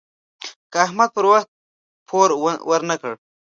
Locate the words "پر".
1.15-1.25